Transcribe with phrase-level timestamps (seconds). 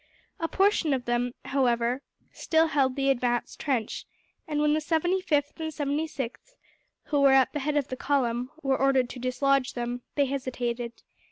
[0.39, 2.01] A portion of them, however,
[2.31, 4.07] still held the advanced trench;
[4.47, 6.55] and when the 75th and 76th,
[7.03, 11.03] who were at the head of the column, were ordered to dislodge them, they hesitated.